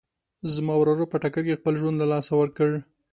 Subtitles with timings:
[0.53, 2.69] زما وراره په ټکر کې خپل ژوند له لاسه ورکړ